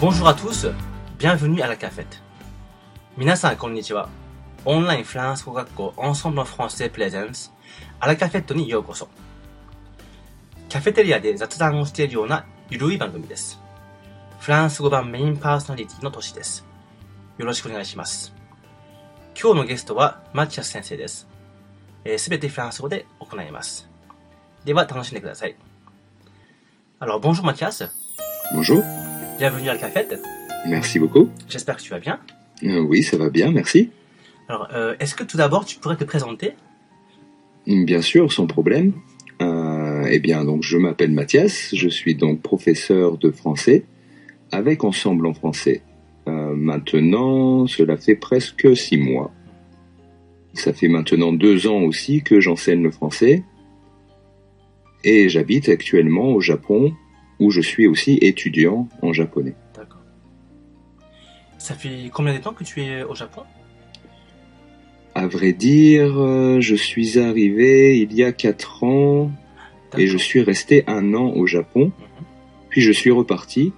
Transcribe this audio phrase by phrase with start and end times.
[0.00, 0.66] Bonjour à tous,
[1.18, 2.22] bienvenue à la cafette.
[3.18, 4.08] 皆さん、こんにちは。
[4.64, 7.52] オンラインフランス語学校 Ensemble en français présence
[7.98, 9.08] アラカフェットにようこそ。
[10.70, 13.60] キャフェテリアで雑談をしているようなゆるい番組です。
[14.38, 16.64] フランス語版メインパーソナリティの年です。
[17.36, 18.32] よろしくお願いします。
[19.38, 21.28] 今日のゲストはマッチャス先生です。
[22.16, 23.86] す、べ、てフランス語で行います。
[24.64, 25.56] では楽しんでください。
[27.00, 27.90] あの bonjour Mathias.
[28.54, 28.99] Bonjour.
[29.40, 30.20] Bienvenue à la cafette.
[30.68, 31.30] merci beaucoup.
[31.48, 32.20] J'espère que tu vas bien.
[32.62, 33.88] Euh, oui, ça va bien, merci.
[34.50, 36.52] Alors, euh, est-ce que tout d'abord tu pourrais te présenter?
[37.66, 38.92] Bien sûr, sans problème.
[39.40, 43.86] Euh, eh bien, donc, je m'appelle Mathias, je suis donc professeur de français
[44.52, 45.80] avec Ensemble en français.
[46.26, 49.32] Maintenant, cela fait presque six mois.
[50.52, 53.42] Ça fait maintenant deux ans aussi que j'enseigne le français.
[55.02, 56.92] Et j'habite actuellement au Japon,
[57.40, 59.54] où je suis aussi étudiant en japonais.
[59.74, 60.00] D'accord.
[61.58, 63.42] Ça fait combien de temps que tu es au Japon?
[65.14, 69.32] À vrai dire, euh, je suis arrivé il y a quatre ans
[69.98, 71.86] et je suis resté un an au Japon.
[71.86, 72.24] Mhm.
[72.68, 73.72] Puis je suis reparti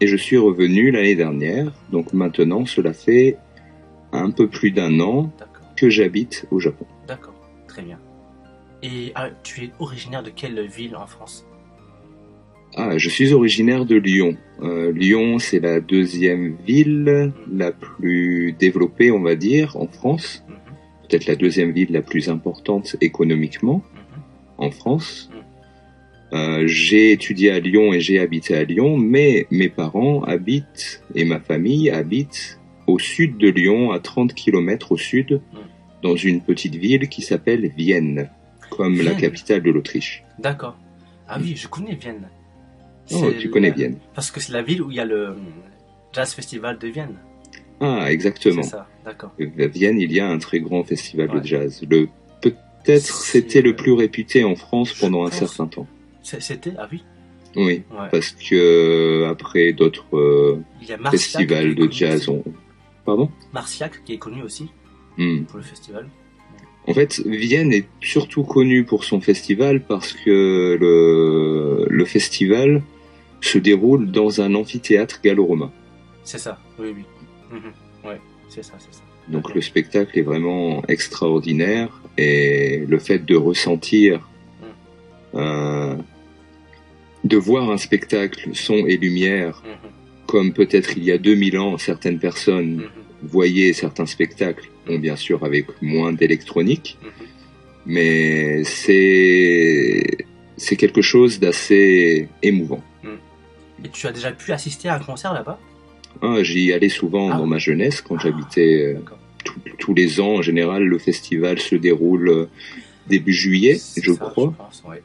[0.00, 1.72] et je suis revenu l'année dernière.
[1.92, 3.36] Donc maintenant, cela fait
[4.12, 5.30] un peu plus d'un an
[5.76, 6.86] que j'habite au Japon.
[7.06, 7.34] D'accord.
[7.68, 7.98] Très bien.
[8.82, 11.46] Et ah, tu es originaire de quelle ville en France?
[12.76, 14.36] Ah, je suis originaire de Lyon.
[14.62, 20.44] Euh, Lyon, c'est la deuxième ville la plus développée, on va dire, en France.
[21.02, 23.82] Peut-être la deuxième ville la plus importante économiquement
[24.58, 25.30] en France.
[26.32, 31.24] Euh, j'ai étudié à Lyon et j'ai habité à Lyon, mais mes parents habitent et
[31.24, 32.58] ma famille habite
[32.88, 35.40] au sud de Lyon, à 30 km au sud,
[36.02, 38.30] dans une petite ville qui s'appelle Vienne,
[38.70, 40.24] comme la capitale de l'Autriche.
[40.40, 40.76] D'accord.
[41.28, 42.28] Ah oui, je connais Vienne.
[43.12, 43.98] Oh, tu connais la- Vienne.
[44.14, 45.36] Parce que c'est la ville où il y a le
[46.12, 47.16] Jazz Festival de Vienne.
[47.80, 48.62] Ah, exactement.
[48.62, 49.32] C'est ça, d'accord.
[49.60, 51.40] À Vienne, il y a un très grand festival Ouais.
[51.40, 51.82] de jazz.
[51.90, 52.08] Le
[52.40, 55.86] peut-être c'était le euh, plus réputé en France pendant un certain temps.
[56.22, 57.02] C'était Ah oui
[57.56, 58.08] Oui, Ouais.
[58.10, 58.54] parce que
[59.24, 60.60] euh, après d'autres euh,
[61.10, 62.42] festivals est de jazz ont.
[63.04, 63.30] Pardon?
[63.52, 64.68] Marciac qui est connu aussi
[65.18, 65.44] Hmm.
[65.44, 66.08] pour le festival.
[66.86, 72.82] En fait, Vienne est surtout connue pour son festival parce que le, le festival
[73.44, 75.70] se déroule dans un amphithéâtre gallo-romain.
[76.24, 77.04] C'est ça, oui, oui.
[77.52, 77.72] Mhm.
[78.08, 79.02] Ouais, c'est ça, c'est ça.
[79.28, 81.88] Donc le spectacle est vraiment extraordinaire
[82.18, 84.28] et le fait de ressentir,
[85.34, 85.96] euh,
[87.24, 89.90] de voir un spectacle son et lumière, Mhm.
[90.26, 92.88] comme peut-être il y a 2000 ans, certaines personnes Mhm.
[93.22, 97.10] voyaient certains spectacles, bon bien sûr avec moins d'électronique, Mhm.
[97.86, 100.02] mais c'est
[100.56, 102.82] c'est quelque chose d'assez émouvant.
[103.82, 105.58] Et tu as déjà pu assister à un concert là-bas?
[106.22, 107.38] Ah, J'y allais souvent Ah.
[107.38, 109.00] dans ma jeunesse quand j'habitais euh,
[109.78, 110.36] tous- les ans.
[110.36, 112.46] En général, le festival se déroule euh,
[113.08, 114.52] début juillet, je ça, crois.
[114.56, 115.02] pense, ouais.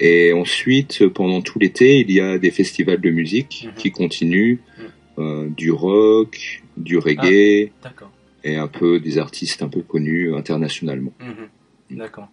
[0.00, 3.74] Et ensuite, pendant tout l'été, il y a des festivals de musique Mhm.
[3.74, 4.84] qui continuent, Mhm.
[5.18, 8.10] euh, du rock, du reggae D'accord.
[8.42, 11.12] et un peu des artistes un peu connus internationalement.
[11.20, 11.98] Mhm.
[11.98, 12.28] D'accord.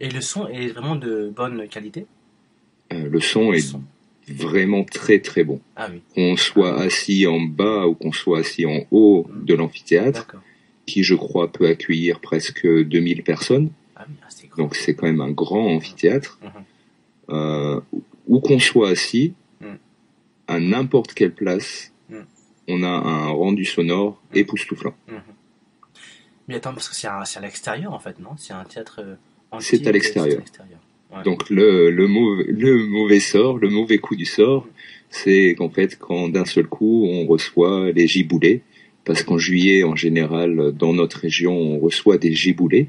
[0.00, 2.06] Et le son est vraiment de bonne qualité?
[2.92, 3.82] Euh, le son Le est son.
[4.28, 5.60] Vraiment très très bon.
[5.76, 10.28] Ah oui, Qu'on soit assis en bas ou qu'on soit assis en haut de l'amphithéâtre,
[10.86, 15.06] qui je crois peut accueillir presque 2000 personnes, Ah oui, ah, c'est donc c'est quand
[15.06, 16.50] même un grand amphithéâtre, Mhm.
[17.30, 17.80] euh,
[18.26, 19.78] où qu'on soit assis, Mhm.
[20.48, 22.24] à n'importe quelle place, Mhm.
[22.68, 24.38] on a un rendu sonore Mhm.
[24.38, 24.94] époustouflant.
[25.08, 25.20] Mhm.
[26.48, 28.30] Mais attends, parce que c'est à, c'est à l'extérieur en fait, non?
[28.36, 29.14] C'est un théâtre euh,
[29.60, 30.42] C'est entier, à l'extérieur.
[31.12, 31.22] Ouais.
[31.24, 34.66] Donc le, le, mauvais, le mauvais sort, le mauvais coup du sort,
[35.10, 38.62] c'est qu'en fait quand d'un seul coup on reçoit les giboulées,
[39.04, 42.88] parce qu'en juillet en général dans notre région on reçoit des giboulées.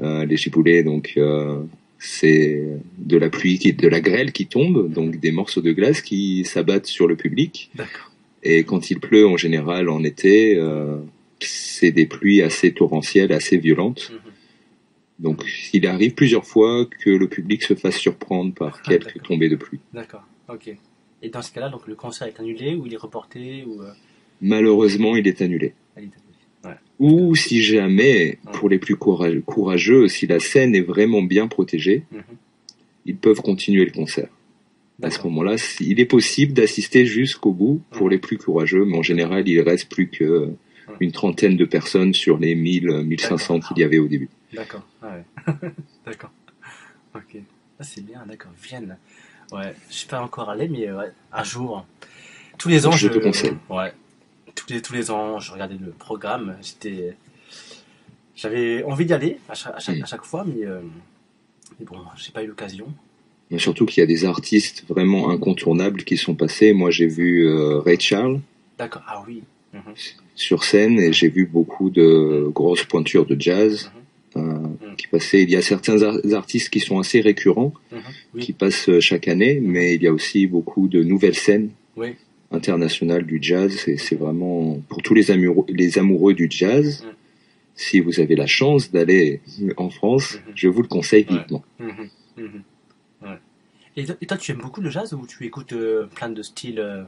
[0.00, 1.62] Euh, les giboulées donc euh,
[1.98, 2.62] c'est
[2.98, 6.44] de la pluie, qui, de la grêle qui tombe, donc des morceaux de glace qui
[6.44, 7.70] s'abattent sur le public.
[7.76, 8.10] D'accord.
[8.42, 10.96] Et quand il pleut en général en été, euh,
[11.38, 14.10] c'est des pluies assez torrentielles, assez violentes.
[14.12, 14.31] Mhm.
[15.18, 19.48] Donc il arrive plusieurs fois que le public se fasse surprendre par Ah, quelques tombées
[19.48, 19.80] de pluie.
[19.92, 20.74] D'accord, ok.
[21.22, 23.92] Et dans ce cas-là, donc le concert est annulé ou il est reporté ou euh,
[24.40, 25.74] Malheureusement, il est annulé.
[25.96, 26.16] il est annulé
[26.64, 26.74] Ouais.
[27.00, 32.04] Ou si jamais, pour les plus courage- courageux, si la scène est vraiment bien protégée,
[32.12, 32.22] Mhm.
[33.06, 34.28] ils peuvent continuer le concert.
[35.02, 38.10] À ce moment-là, il est possible d'assister jusqu'au bout pour Mhm.
[38.12, 40.50] les plus courageux, mais en général, il reste plus que
[41.00, 43.68] une trentaine de personnes sur les 1000, 1500 D'accord.
[43.74, 44.28] qu'il y avait au début.
[44.52, 45.70] D'accord, ah ouais.
[46.06, 46.30] d'accord.
[47.14, 47.36] Ok.
[47.80, 48.52] Ah, c'est bien, d'accord.
[48.62, 48.96] Vienne.
[49.52, 51.84] Ouais, je suis pas encore allé, mais ouais, un jour.
[52.58, 53.56] tous les ans, je te conseille.
[53.68, 53.92] Ouais.
[54.54, 56.56] Tous les, tous les ans, je regardais le programme.
[56.62, 57.16] J'étais,
[58.36, 60.02] j'avais envie d'y aller à chaque, à chaque, Mm.
[60.02, 60.80] à chaque fois, mais, euh,
[61.78, 62.92] mais bon, j'ai pas eu l'occasion.
[63.50, 66.72] Mais surtout qu'il y a des artistes vraiment incontournables qui sont passés.
[66.72, 68.40] Moi, j'ai vu euh, Ray Charles
[68.78, 69.02] D'accord.
[69.06, 69.42] Ah oui.
[69.74, 69.94] Mhm.
[70.34, 74.00] sur scène et j'ai vu beaucoup de grosses pointures de jazz euh,
[74.96, 75.42] qui passaient.
[75.42, 77.98] Il y a certains ar- artistes qui sont assez récurrents, Mhm.
[78.34, 78.40] Oui.
[78.42, 82.14] qui passent euh, chaque année, mais il y a aussi beaucoup de nouvelles scènes Oui.
[82.50, 83.88] internationales du jazz.
[83.88, 87.02] Et c'est vraiment pour tous les amoureux, les amoureux du jazz.
[87.04, 87.12] Mhm.
[87.74, 89.40] Si vous avez la chance d'aller
[89.76, 90.52] en France, Mhm.
[90.54, 91.38] je vous le conseille Ouais.
[91.38, 91.64] vivement.
[91.78, 92.08] Mhm.
[92.36, 92.62] Mhm.
[93.22, 93.38] Ouais.
[93.96, 96.42] Et, toi, et toi, tu aimes beaucoup le jazz ou tu écoutes euh, plein de
[96.42, 97.02] styles euh,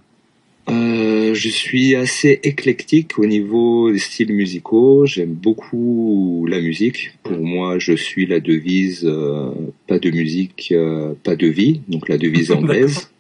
[0.71, 5.05] Euh, je suis assez éclectique au niveau des styles musicaux.
[5.05, 7.11] J'aime beaucoup la musique.
[7.23, 9.51] Pour moi, je suis la devise euh,
[9.87, 11.81] pas de musique, euh, pas de vie.
[11.89, 13.11] Donc la devise anglaise,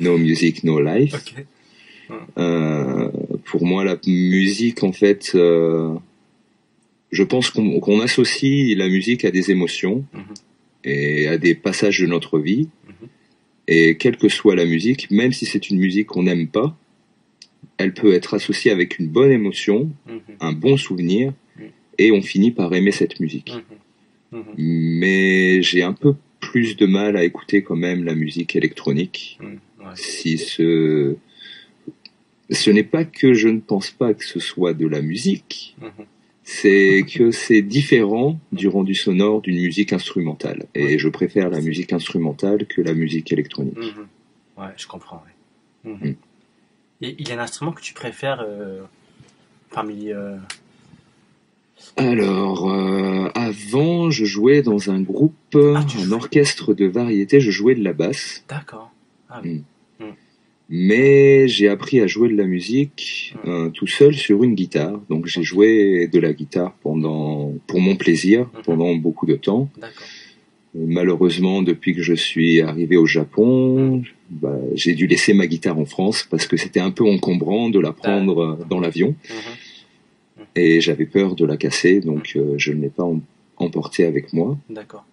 [0.00, 1.14] no music, no life.
[1.14, 1.44] Ok.
[2.38, 3.08] Euh,
[3.44, 5.94] pour moi, la musique, en fait, euh,
[7.12, 10.34] je pense qu'on qu'on associe la musique à des émotions Mhm.
[10.84, 12.68] et à des passages de notre vie.
[13.72, 16.76] Et quelle que soit la musique, même si c'est une musique qu'on n'aime pas,
[17.78, 20.20] elle peut être associée avec une bonne émotion, Mhm.
[20.40, 21.66] un bon souvenir, Mhm.
[21.98, 23.52] et on finit par aimer cette musique.
[24.32, 24.38] Mhm.
[24.40, 24.54] Mhm.
[24.56, 29.38] Mais j'ai un peu plus de mal à écouter quand même la musique électronique.
[29.40, 29.56] Ouais.
[29.94, 31.16] Si ce
[32.52, 35.76] ce n'est pas que je ne pense pas que ce soit de la musique.
[36.44, 40.66] C'est que c'est différent du rendu sonore d'une musique instrumentale.
[40.74, 43.76] Et je préfère la musique instrumentale que la musique électronique.
[43.78, 44.06] Mhm.
[44.58, 45.22] Ouais, je comprends.
[45.84, 45.90] ouais.
[45.92, 46.10] Mhm.
[46.10, 46.14] Mm.
[47.02, 48.82] Et il y a un instrument que tu préfères euh,
[49.70, 50.12] parmi.
[50.12, 50.36] euh,
[51.96, 57.74] Alors, euh, avant, je jouais dans un groupe, Ah, un orchestre de variété, je jouais
[57.74, 58.44] de la basse.
[58.48, 58.90] D'accord.
[59.30, 59.62] Ah oui.
[60.72, 65.00] Mais j'ai appris à jouer de la musique euh, tout seul sur une guitare.
[65.10, 68.62] Donc j'ai joué de la guitare pendant, pour mon plaisir, Mhm.
[68.64, 69.68] pendant beaucoup de temps.
[69.80, 70.06] D'accord.
[70.72, 75.84] Malheureusement, depuis que je suis arrivé au Japon, bah, j'ai dû laisser ma guitare en
[75.84, 80.44] France parce que c'était un peu encombrant de la prendre euh, dans l'avion Mhm.
[80.54, 83.20] et j'avais peur de la casser, donc euh, je ne l'ai pas em-
[83.56, 84.56] emportée avec moi.
[84.68, 85.04] D'accord.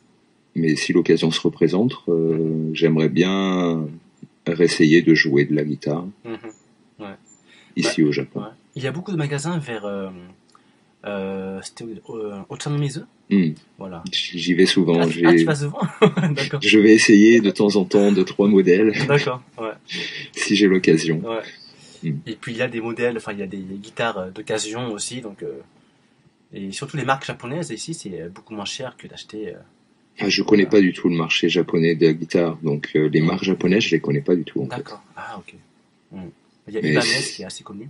[0.56, 3.88] Mais si l'occasion se représente, euh, j'aimerais bien
[4.53, 6.38] réessayer de jouer de la guitare Mhm.
[7.75, 8.41] ici au Japon.
[8.41, 8.47] Ouais.
[8.75, 9.85] Il y a beaucoup de magasins vers.
[9.85, 10.09] Euh,
[11.05, 11.59] euh,
[12.09, 14.03] euh, Otsunomizu Hmm, Voilà.
[14.11, 14.99] J'y vais souvent.
[15.01, 15.81] Ah, ah, tu vas souvent.
[16.61, 19.44] Je vais essayer de temps en temps de trois modèles D'accord.
[19.57, 19.71] Ouais.
[20.31, 21.19] si j'ai l'occasion.
[21.19, 21.41] Ouais.
[22.03, 22.17] Mm.
[22.25, 25.19] Et puis il y a des modèles, enfin il y a des guitares d'occasion aussi,
[25.21, 25.59] donc euh,
[26.53, 29.49] et surtout les marques japonaises ici c'est beaucoup moins cher que d'acheter.
[29.55, 29.59] euh,
[30.19, 33.21] Ah, je connais pas du tout le marché japonais de la guitare, donc euh, les
[33.21, 34.65] marques japonaises, je les connais pas du tout.
[34.65, 35.01] D'accord.
[35.15, 35.53] Ah ok.
[36.11, 36.17] Mm.
[36.67, 37.05] Il y a Mais Ibanez
[37.35, 37.87] qui est assez connu.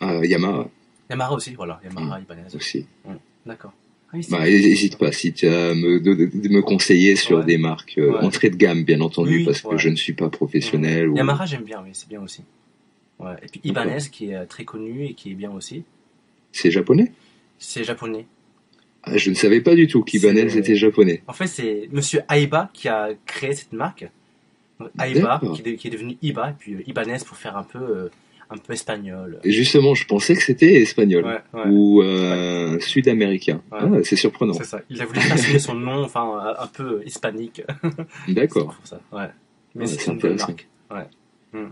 [0.00, 0.68] Ah, Yamaha
[1.10, 1.80] Yamaha aussi, voilà.
[1.84, 2.54] Yamaha, Ibanez.
[2.54, 2.86] aussi.
[3.46, 3.72] D'accord.
[4.12, 6.14] Ah oui, Bah, n'hésite pas si tu as me, de,
[6.48, 7.44] me conseiller sur Ouais.
[7.44, 8.18] des marques euh, Ouais.
[8.24, 9.78] entrée de gamme, bien entendu, Oui, parce que ouais.
[9.78, 11.08] je ne suis pas professionnel.
[11.08, 12.42] ou- Yamaha j'aime bien, oui, c'est bien aussi.
[13.18, 13.34] Ouais.
[13.42, 13.60] Et puis.
[13.64, 15.82] Ibanez qui est euh, très connu et qui est bien aussi.
[16.52, 17.10] C'est japonais?
[17.58, 18.26] C'est japonais.
[19.06, 21.22] Ah, Je ne savais pas du tout qu'Ibanez était japonais.
[21.26, 24.08] En fait, c'est Monsieur Aiba qui a créé cette marque.
[24.80, 27.56] Donc, Aiba, qui, est de- qui est devenu Iba, et puis euh, Ibanez pour faire
[27.56, 28.08] un peu, euh,
[28.50, 29.38] un peu espagnol.
[29.44, 31.68] Et justement, je pensais que c'était espagnol Ouais, ouais.
[31.70, 33.62] ou euh, sud-américain.
[33.70, 34.52] Ah, c'est surprenant.
[34.54, 34.80] C'est ça.
[34.90, 37.62] Il a voulu façonner son nom, enfin, un- peu hispanique.
[38.28, 38.74] D'accord.
[38.84, 39.16] C'est pour ça.
[39.16, 39.30] Ouais.
[39.76, 40.66] Mais c'est une bonne marque.
[40.90, 41.06] Ouais.
[41.52, 41.70] Hmm.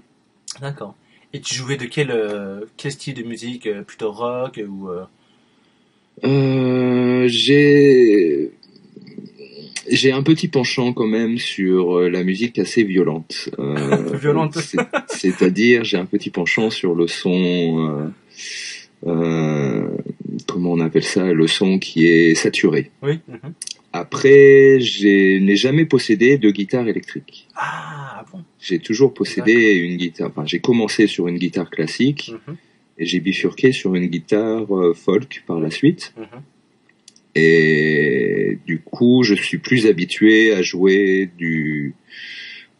[0.61, 0.95] D'accord.
[1.33, 2.15] Et tu jouais de quel,
[2.77, 4.89] quel style de musique Plutôt rock ou
[6.25, 8.51] euh, j'ai
[9.91, 13.51] j'ai un petit penchant quand même sur euh, la musique assez violente.
[13.59, 14.55] Euh, Violente.
[14.59, 14.79] c'est-
[15.09, 18.11] C'est-à-dire, j'ai un petit penchant sur le son.
[19.05, 19.89] euh, euh,
[20.47, 22.91] comment on appelle ça Le son qui est saturé.
[23.03, 23.19] Oui.
[23.93, 27.49] Après, je n'ai jamais possédé de guitare électrique.
[27.57, 28.43] Ah bon.
[28.61, 30.29] J'ai toujours possédé une guitare.
[30.31, 32.57] Enfin, j'ai commencé sur une guitare classique Mhm,
[32.99, 36.15] et j'ai bifurqué sur une guitare euh, folk par la suite.
[36.17, 36.43] mhm.
[37.35, 41.95] Et du coup, je suis plus habitué à jouer du,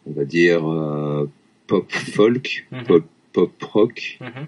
[0.05, 1.25] on va dire, euh,
[1.67, 2.83] pop folk, Mhm.
[2.83, 4.47] pop, pop rock, Mhm.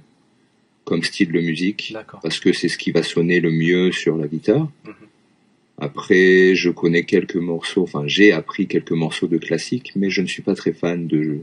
[0.83, 2.19] comme style de musique, D'accord.
[2.21, 4.69] parce que c'est ce qui va sonner le mieux sur la guitare.
[5.77, 10.27] Après, je connais quelques morceaux, enfin, j'ai appris quelques morceaux de classique, mais je ne
[10.27, 11.39] suis pas très fan de,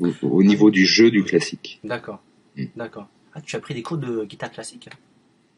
[0.00, 1.78] au, au niveau du jeu du classique.
[1.84, 2.22] D'accord.
[2.58, 2.64] Hmm.
[2.76, 3.08] D'accord.
[3.34, 4.88] Ah, tu as pris des cours de guitare classique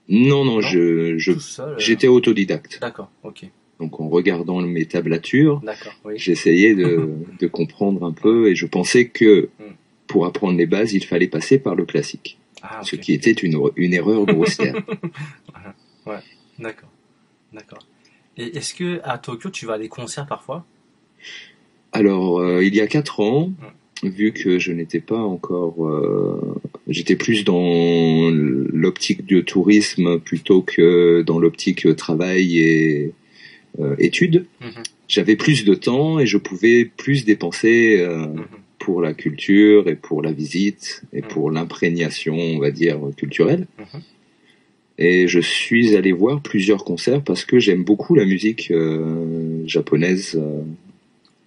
[0.09, 0.79] Non, non, je,
[1.19, 2.79] euh, j'étais autodidacte.
[2.81, 3.11] D'accord.
[3.25, 3.47] Ok.
[3.79, 5.63] Donc, en regardant mes tablatures.
[6.05, 6.15] Oui.
[6.17, 7.09] J'essayais de,
[7.41, 9.65] de comprendre un peu et je pensais que Mm.
[10.07, 12.39] pour apprendre les bases, il fallait passer par le classique.
[12.63, 14.75] Ah, Ce qui était une, une erreur grossière.
[16.59, 16.91] D'accord.
[17.53, 17.87] D'accord.
[18.37, 20.65] Et est-ce que à Tokyo, tu vas à des concerts parfois?
[21.93, 23.51] Alors, euh, il y a quatre ans,
[24.03, 26.55] vu que je n'étais pas encore, euh,
[26.89, 33.13] j'étais plus dans l'optique de tourisme plutôt que dans l'optique travail et
[33.79, 34.47] euh, études.
[34.61, 34.83] Mhm.
[35.09, 38.45] J'avais plus de temps et je pouvais plus dépenser euh, Mhm.
[38.79, 41.29] pour la culture et pour la visite et Mhm.
[41.29, 43.67] pour l'imprégnation, on va dire, culturelle.
[44.99, 50.39] Et je suis allé voir plusieurs concerts parce que j'aime beaucoup la musique euh, japonaise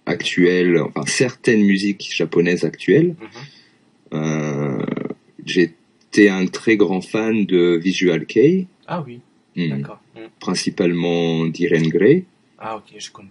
[0.06, 3.14] euh, actuelle, enfin certaines musiques japonaises actuelles.
[3.20, 4.18] Mhm.
[4.18, 4.78] Euh,
[5.44, 9.20] J'étais un très grand fan de Visual Kei, Ah oui,
[9.56, 10.00] hmm, d'accord.
[10.16, 10.22] Mhm.
[10.40, 12.24] principalement d'Iren Grey.
[12.58, 13.28] Ah ok, je connais.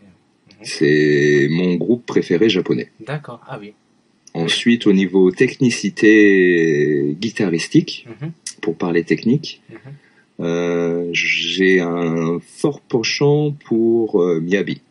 [0.61, 2.89] C'est mon groupe préféré japonais.
[3.05, 3.73] D'accord, ah oui.
[4.35, 8.31] Ensuite, au niveau technicité guitaristique, Mhm.
[8.61, 9.77] pour parler technique, Mhm.
[10.45, 14.81] euh, j'ai un fort penchant pour euh, Miyabi.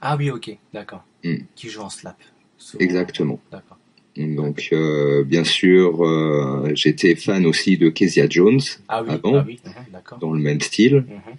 [0.00, 1.04] Ah oui, ok, d'accord.
[1.24, 1.44] Mhm.
[1.54, 2.16] Qui joue en slap.
[2.58, 2.82] souvent.
[2.84, 3.40] Exactement.
[3.52, 3.78] D'accord.
[4.16, 9.44] Donc, euh, bien sûr, euh, j'étais fan aussi de Kezia Jones, Ah oui, bon ah
[9.46, 9.60] oui,
[9.92, 10.18] d'accord.
[10.18, 11.04] dans le même style.
[11.08, 11.34] Mhm.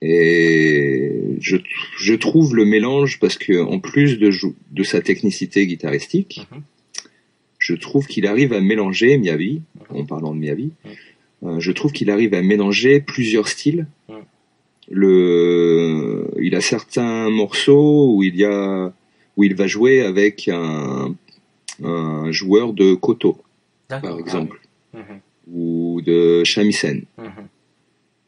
[0.00, 1.56] Et je,
[1.98, 4.30] je trouve le mélange, parce que en plus de,
[4.70, 6.62] de sa technicité guitaristique, Mhm.
[7.58, 10.70] je trouve qu'il arrive à mélanger Miyavi, en parlant de Miyavi,
[11.42, 13.86] euh, je trouve qu'il arrive à mélanger plusieurs styles.
[14.90, 18.92] Le, il a certains morceaux où il y a,
[19.36, 21.14] où il va jouer avec un,
[21.82, 23.38] un joueur de koto,
[23.88, 24.60] par exemple,
[24.94, 25.00] Ah oui.
[25.00, 25.20] Mhm.
[25.52, 27.02] ou de shamisen.
[27.18, 27.26] Mhm.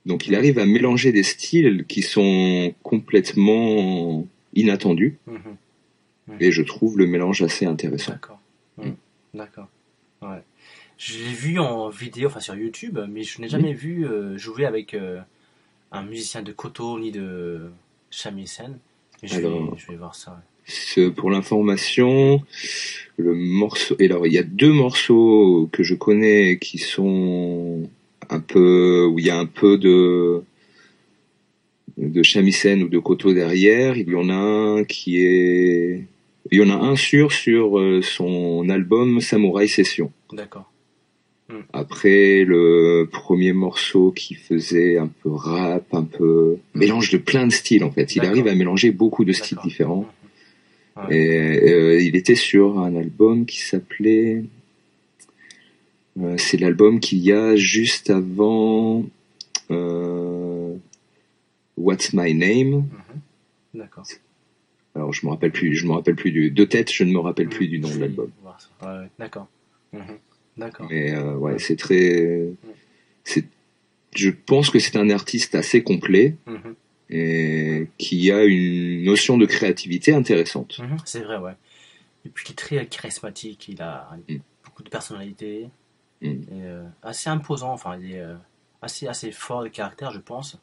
[0.06, 6.36] Donc il arrive à mélanger des styles qui sont complètement inattendus Mhm.
[6.40, 8.12] et je trouve le mélange assez intéressant.
[8.12, 8.40] D'accord.
[9.34, 9.68] D'accord.
[10.22, 10.42] Ouais.
[10.98, 14.64] Je l'ai vu en vidéo, enfin sur YouTube, mais je n'ai jamais vu euh, jouer
[14.66, 15.20] avec euh,
[15.92, 17.70] un musicien de koto ni de
[18.10, 18.78] shamisen.
[19.22, 20.42] Je, vais, Alors- je vais voir ça.
[21.16, 22.42] pour l'information,
[23.16, 23.96] le morceau.
[23.98, 27.88] Et alors il y a deux morceaux que je connais qui sont
[28.28, 30.42] un peu où il y a un peu de
[31.98, 33.96] de shamisen ou de koto derrière.
[33.96, 36.06] Il y en a un qui est
[36.50, 40.10] il y en a un sûr sur euh, son album Samurai Session.
[40.32, 40.70] D'accord.
[41.72, 47.52] Après, le premier morceau qui faisait un peu rap, un peu mélange de plein de
[47.52, 48.14] styles en fait.
[48.14, 48.30] Il D'accord.
[48.30, 49.68] arrive à mélanger beaucoup de styles D'accord.
[49.68, 50.06] différents.
[50.96, 51.16] Ouais.
[51.16, 54.44] Et euh, il était sur un album qui s'appelait.
[56.20, 59.04] euh, c'est l'album qu'il y a juste avant
[59.70, 60.74] euh,
[61.76, 62.80] What's My Name.
[62.80, 63.20] Mhm.
[63.74, 64.06] D'accord.
[64.94, 67.20] Alors je me rappelle plus, je me rappelle plus du de tête, je ne me
[67.20, 68.30] rappelle plus du nom de l'album.
[68.82, 70.00] Ouais, ouais.
[70.56, 70.86] D'accord.
[70.90, 72.48] Mais euh, ouais, c'est très,
[73.24, 73.44] c'est,
[74.14, 76.74] je pense que c'est un artiste assez complet Mhm.
[77.10, 80.78] et qui a une notion de créativité intéressante.
[80.78, 81.54] Mhm, C'est vrai, ouais.
[82.24, 84.36] Et puis il est très charismatique, il a Mm.
[84.64, 85.70] beaucoup de personnalité,
[86.20, 86.26] Mm.
[86.26, 88.34] et, euh, assez imposant, enfin il est euh,
[88.82, 90.58] assez, assez fort de caractère, je pense.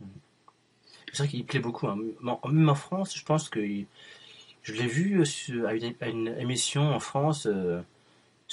[0.00, 0.06] Mm.
[1.12, 1.96] C'est vrai qu'il plaît beaucoup, hein.
[2.50, 3.60] Même en- France, je pense que
[4.62, 5.22] je l'ai vu
[5.68, 7.80] à, une, à une émission en France euh,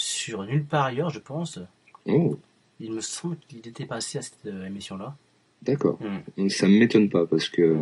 [0.01, 1.59] sur Nulle part ailleurs, je pense.
[2.07, 2.37] Oh,
[2.79, 5.15] Il me semble qu'il était passé à cette euh, émission-là.
[5.61, 5.99] d'accord.
[6.37, 6.49] Mm.
[6.49, 7.77] Ça me m'étonne pas parce que euh,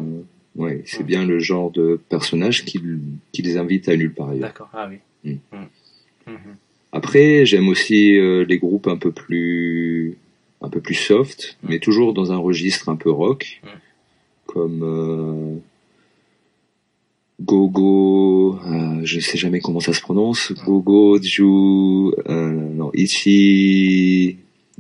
[0.55, 1.05] ouais, c'est Mm.
[1.05, 2.79] bien le genre de personnage qui,
[3.31, 4.49] qui les invite à nulle part ailleurs.
[4.49, 4.97] D'accord, ah oui.
[5.23, 5.37] Mm.
[5.55, 5.67] Mm.
[6.27, 6.55] Mhm.
[6.91, 10.17] Après, j'aime aussi euh, les groupes un peu plus
[10.61, 13.67] un peu plus soft, mais toujours dans un registre un peu rock, Mm.
[14.45, 15.61] comme
[17.41, 24.37] Gogo, euh, je sais jamais comment ça se prononce, Gogo, Ju, euh, non, Ichi,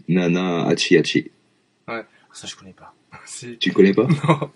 [0.07, 1.31] Nana, Hachi Hachi.
[1.87, 2.93] Ça, je connais pas.
[3.59, 4.07] Tu connais pas?
[4.27, 4.49] Non.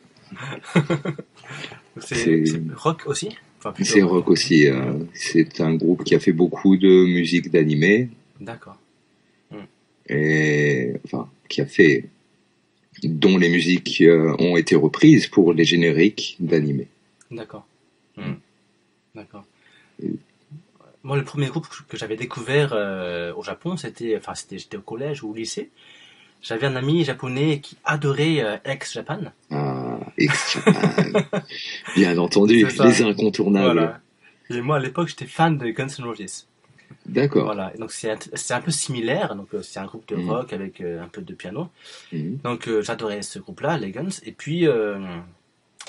[2.01, 2.43] c'est
[2.75, 3.29] rock aussi?
[3.59, 4.67] Enfin, C'est rock aussi.
[4.67, 8.09] euh, c'est un groupe qui a fait beaucoup de musique d'animé
[8.41, 8.77] D'accord.
[10.09, 12.09] et enfin qui a fait
[13.03, 16.87] dont les musiques euh, ont été reprises pour les génériques d'animé.
[17.31, 17.65] D'accord.
[18.17, 18.21] Mm.
[18.21, 18.35] Hmm.
[19.15, 19.45] D'accord.
[21.03, 24.81] Moi, le premier groupe que j'avais découvert euh, au Japon, c'était, enfin, c'était, j'étais au
[24.81, 25.69] collège ou au lycée.
[26.41, 29.19] J'avais un ami japonais qui adorait euh, ex-Japan.
[29.51, 30.73] Ah, X-Japan.
[31.95, 33.73] Bien entendu, les incontournables.
[33.79, 33.99] Voilà.
[34.49, 36.47] Et moi, à l'époque, j'étais fan de Guns N' Roses.
[37.05, 37.45] D'accord.
[37.45, 37.71] Voilà.
[37.79, 39.35] Donc, c'est un, c'est un peu similaire.
[39.35, 40.29] Donc, euh, c'est un groupe de Mhm.
[40.29, 41.69] rock avec euh, un peu de piano.
[42.11, 42.37] Mhm.
[42.43, 44.09] Donc euh, j'adorais ce groupe-là, les Guns.
[44.25, 44.99] Et puis, euh,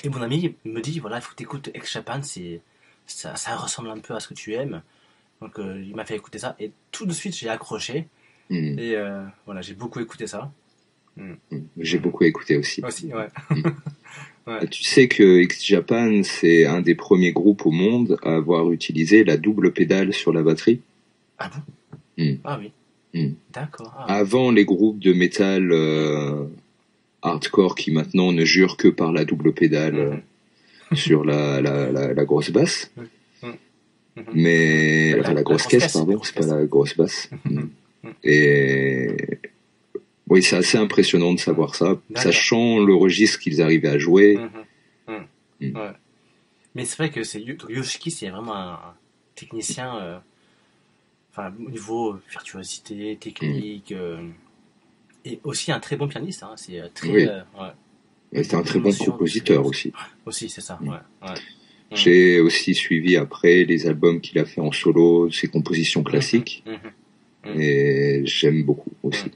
[0.03, 2.61] et mon ami me dit, voilà, il faut que tu écoutes Ex Japan, c'est,
[3.07, 4.83] ça, ça ressemble un peu à ce que tu aimes.
[5.41, 8.07] Donc euh, il m'a fait écouter ça et tout de suite j'ai accroché
[8.51, 8.79] Mm.
[8.79, 10.53] et euh, voilà j'ai beaucoup écouté ça.
[11.17, 11.33] Mm.
[11.79, 12.83] J'ai beaucoup écouté aussi.
[12.85, 13.29] Aussi ouais.
[14.71, 19.39] Tu sais que X-Japan, c'est un des premiers groupes au monde à avoir utilisé la
[19.39, 20.83] double pédale sur la batterie.
[21.39, 21.51] Ah
[22.19, 22.39] bon?
[22.45, 23.33] Ah oui.
[23.51, 23.95] D'accord.
[23.97, 26.45] Ah, Avant les groupes de métal euh,
[27.25, 30.17] hardcore qui maintenant ne jurent que par la double pédale euh,
[30.91, 30.97] Mhm.
[30.99, 32.93] sur la, la, la, la grosse basse.
[33.43, 33.55] Mhm.
[34.35, 37.29] Mais La- enfin, la, grosse caisse, caisse, pardon, c'est pas la grosse basse.
[37.45, 37.63] Mm.
[38.23, 39.17] Et
[40.29, 44.39] oui, c'est assez impressionnant de savoir ça, sachant le registre qu'ils arrivaient à jouer.
[45.09, 45.77] Mm.
[45.77, 45.91] Ouais.
[46.77, 48.79] Mais c'est vrai que c'est Yo- Yoshiki, c'est vraiment un,
[49.35, 50.19] technicien, euh,
[51.33, 53.95] enfin au niveau virtuosité, technique, Mm.
[53.99, 54.17] euh,
[55.25, 56.43] et aussi un très bon pianiste.
[56.43, 57.27] Hein, c'est euh, très, Oui.
[57.27, 57.71] euh, ouais,
[58.33, 59.93] Et C'est un très bon compositeur c'est- aussi.
[60.27, 60.79] aussi c'est ça.
[60.81, 60.89] Mm.
[60.89, 61.35] Ouais, ouais.
[61.93, 61.97] Mm.
[61.97, 67.53] J'ai aussi suivi après les albums qu'il a fait en solo, ses compositions classiques, Mhm.
[67.53, 67.61] Mhm.
[67.61, 69.31] et j'aime beaucoup aussi.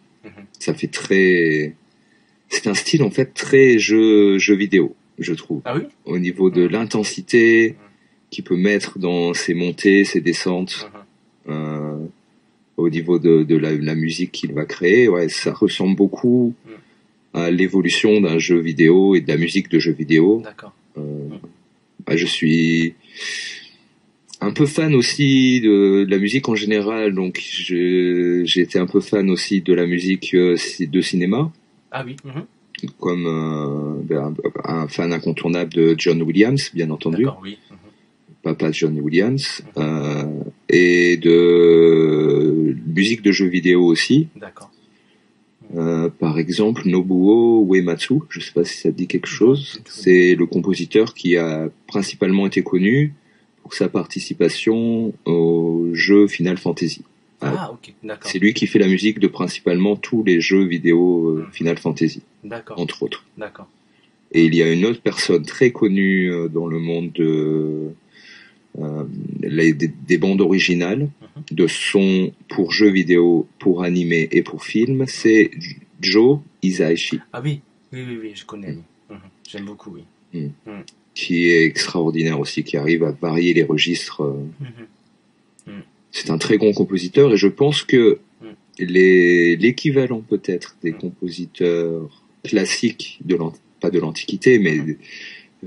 [0.59, 1.77] Ça fait très,
[2.49, 5.83] c'est un style en fait très jeu jeu vidéo, je trouve, Ah oui?
[6.05, 7.77] au niveau de l'intensité
[8.31, 10.91] qu'il peut mettre dans ses montées, ses descentes,
[11.49, 11.88] euh,
[12.79, 15.09] au niveau de, de la, la musique qu'il va créer.
[15.09, 16.55] Ouais, ça ressemble beaucoup
[17.35, 20.41] à l'évolution d'un jeu vidéo et de la musique de jeu vidéo.
[20.43, 20.73] D'accord.
[20.97, 21.03] Euh,
[22.07, 22.95] bah, je suis
[24.41, 29.01] un peu fan aussi de, de la musique en général, donc j'ai été un peu
[29.01, 31.51] fan aussi de la musique euh, de cinéma,
[31.91, 32.17] Ah oui.
[32.25, 32.45] mhm.
[33.01, 37.27] comme euh, ben, un, fan incontournable de John Williams, bien entendu.
[37.43, 37.59] Oui.
[37.71, 37.77] Mhm.
[38.45, 40.25] papa John Williams, euh,
[40.69, 41.33] et de
[42.99, 44.29] musique de jeux vidéo aussi.
[44.37, 44.71] D'accord.
[45.77, 49.81] Euh, par exemple, Nobuo Uematsu, je sais pas si ça te dit quelque chose.
[49.87, 53.13] C'est le compositeur qui a principalement été connu
[53.63, 57.03] pour sa participation au jeu Final Fantasy.
[57.41, 57.95] Ah ok.
[58.03, 58.31] D'accord.
[58.31, 61.53] C'est lui qui fait la musique de principalement tous les jeux vidéo euh, Mm.
[61.53, 62.81] Final Fantasy, D'accord.
[62.81, 63.25] entre autres.
[63.37, 63.69] D'accord.
[64.33, 67.91] Et il y a une autre personne très connue euh, dans le monde de,
[68.81, 69.05] euh,
[69.41, 71.43] les- des, des bandes originales, Mhm.
[71.57, 75.51] de son pour jeux vidéo, pour animé et pour film, c'est
[76.01, 77.61] Joe Hisaishi, Ah oui.
[77.93, 78.33] Oui oui oui.
[78.35, 78.73] Je connais.
[78.73, 78.83] Mm.
[79.11, 79.19] Mhm.
[79.49, 79.93] J'aime beaucoup.
[80.35, 80.51] Oui.
[81.15, 84.23] qui est extraordinaire aussi, qui arrive à varier les registres.
[84.23, 84.47] euh.
[85.67, 85.83] Mhm.
[86.13, 88.85] C'est un très grand compositeur et je pense que Mm.
[88.85, 90.99] l'équivalent peut-être des Mm.
[90.99, 93.37] compositeurs classiques de
[93.81, 94.97] pas de l'Antiquité, mais Mm.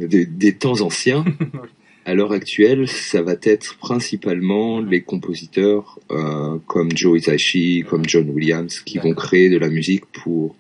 [0.08, 1.26] des- des temps anciens.
[2.06, 8.10] à l'heure actuelle, ça va être principalement les compositeurs euh, comme Joe Hisaishi, comme Mm.
[8.10, 10.56] John Williams, qui vont créer de la musique pour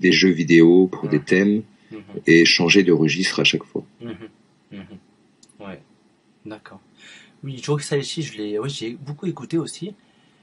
[0.00, 2.00] des jeux vidéo, pour des thèmes, Mhm.
[2.26, 3.84] et changer de registre à chaque fois.
[4.00, 4.14] Mhm.
[4.72, 4.86] Mhm.
[5.66, 5.80] Ouais.
[6.46, 6.80] D'accord.
[7.42, 9.94] Oui, Joe Hisaishi, je l'ai, oui, j'ai beaucoup écouté aussi.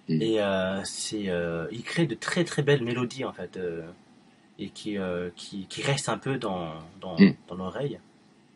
[0.10, 0.22] Mm.
[0.22, 3.58] Et euh, c'est, euh, il crée de très très belles mélodies en fait,
[4.60, 4.98] et qui,
[5.36, 7.34] qui qui restent un peu dans dans, Mm.
[7.48, 8.00] dans l'oreille.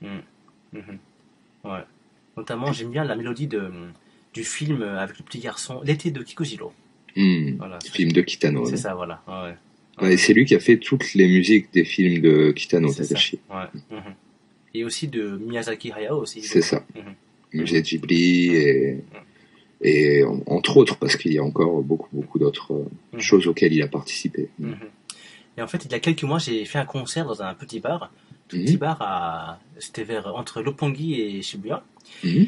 [0.01, 0.19] Mm.
[1.63, 1.83] Ouais.
[2.37, 3.71] Notamment, j'aime bien la mélodie de
[4.33, 6.71] du film avec le petit garçon, l'été de Kikujiro.
[7.57, 7.79] Voilà.
[7.91, 8.63] Film de Kitano.
[8.65, 8.77] C'est ouais.
[8.77, 9.21] ça, voilà.
[10.01, 10.15] Ouais.
[10.17, 12.87] C'est lui qui a fait toutes les musiques des films de Kitano.
[12.89, 12.95] Ouais.
[13.91, 14.13] Mhm.
[14.75, 16.41] Et aussi de Miyazaki Hayao aussi.
[16.43, 16.85] C'est ça.
[16.95, 17.15] Mhm.
[17.61, 18.97] Musée Ghibli et,
[19.81, 23.19] et en- entre autres parce qu'il y a encore beaucoup beaucoup d'autres euh, Mhm.
[23.19, 24.49] choses auxquelles il a participé.
[24.59, 24.75] Mhm.
[25.57, 27.79] Et en fait, il y a quelques mois, j'ai fait un concert dans un petit
[27.79, 28.11] bar.
[28.49, 28.65] Tout Mhm.
[28.65, 31.83] petit bar à, c'était vers, entre Lopongi et Shibuya.
[32.23, 32.47] Mhm.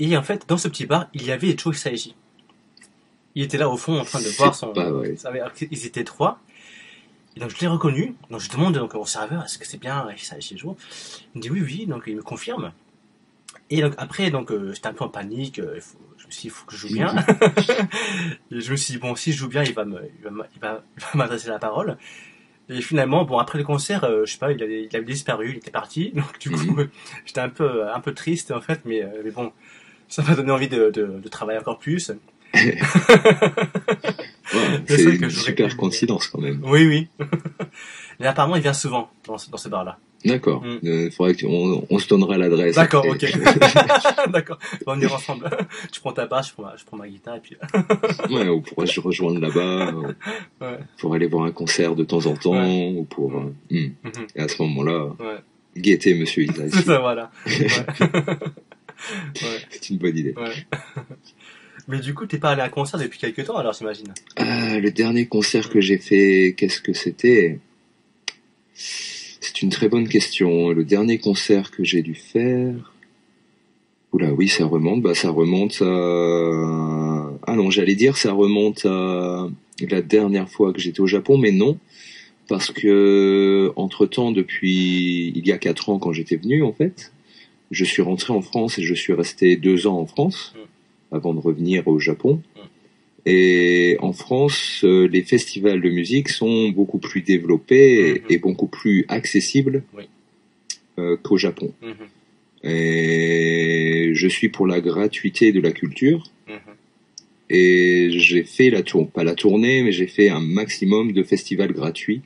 [0.00, 2.14] Et en fait, dans ce petit bar, il y avait Joe Hisaishi.
[3.36, 4.72] Il était là au fond en train de voir son.
[4.72, 5.14] pas vrai.
[5.70, 6.40] Ils étaient trois.
[7.36, 8.14] Et donc je l'ai reconnu.
[8.30, 10.74] Donc je demande donc, au serveur est-ce que c'est bien Hisaishi Joe
[11.34, 11.86] Il me dit oui, oui.
[11.86, 12.72] Donc il me confirme.
[13.70, 15.58] Et donc après, donc euh, j'étais un peu en panique.
[15.58, 17.14] euh, faut- je me suis dit, il faut que je joue bien.
[18.50, 20.00] et je me suis dit bon, si je joue bien, il va me,
[20.54, 20.82] il va
[21.14, 21.96] m'adresser la parole.
[22.68, 25.50] Et finalement, bon, après le concert, euh, je sais pas, il avait, il avait disparu,
[25.50, 26.10] il était parti.
[26.14, 26.78] Donc du coup,
[27.26, 29.52] j'étais un peu, un peu triste en fait, mais, euh, mais bon,
[30.08, 32.10] ça m'a donné envie de, de, de travailler encore plus.
[34.54, 36.60] Ouais, C'est que une j'aurais super coïncidence quand même.
[36.64, 37.08] Oui, oui.
[38.20, 39.98] mais apparemment, il vient souvent dans, dans ce bar-là.
[40.24, 40.62] D'accord.
[40.64, 40.78] Mm.
[40.84, 42.76] Euh, faudrait qu'on on se donnera l'adresse.
[42.76, 43.24] D'accord, ok.
[44.32, 44.58] D'accord.
[44.86, 45.50] On va venir ensemble.
[45.92, 47.56] tu prends ta basse, je prends ma, je prends ma guitare et puis.
[48.30, 50.12] ouais, on pourrait se rejoindre là-bas euh,
[50.60, 50.78] Ouais.
[50.98, 52.94] pour aller voir un concert de temps en temps Ouais.
[52.96, 53.32] ou pour.
[53.32, 53.52] Mm.
[53.72, 53.92] euh, hmm.
[54.04, 54.26] Mhm.
[54.36, 55.36] Et à ce moment-là, Ouais.
[55.76, 56.84] guetter Monsieur C'est Isaac.
[56.84, 57.30] ça, voilà.
[59.70, 60.34] C'est une bonne idée.
[60.36, 60.66] ouais.
[61.86, 64.06] Mais du coup, t'es pas allé à un concert depuis quelques temps, alors j'imagine?
[64.36, 67.58] Ah, le dernier concert que j'ai fait, qu'est-ce que c'était?
[69.44, 70.70] C'est une très bonne question.
[70.70, 72.94] Le dernier concert que j'ai dû faire.
[74.12, 75.02] Oula, oui, ça remonte.
[75.02, 79.48] Bah, ça remonte à ah non, j'allais dire ça remonte à
[79.80, 81.78] la dernière fois que j'étais au Japon, mais non,
[82.48, 87.12] parce que entre temps, depuis il y a quatre ans quand j'étais venu en fait,
[87.70, 91.16] je suis rentré en France et je suis resté deux ans en France Mm.
[91.16, 92.40] avant de revenir au Japon.
[93.26, 98.20] Et en France, euh, les festivals de musique sont beaucoup plus développés Mhm.
[98.28, 100.04] et, beaucoup plus accessibles Oui.
[100.98, 101.72] euh, qu'au Japon.
[101.82, 101.94] Mhm.
[102.64, 106.24] Et je suis pour la gratuité de la culture.
[106.48, 106.54] Mhm.
[107.50, 111.72] Et j'ai fait la tour, pas la tournée, mais j'ai fait un maximum de festivals
[111.72, 112.22] gratuits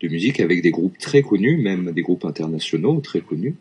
[0.00, 3.54] de musique avec des groupes très connus, même des groupes internationaux très connus.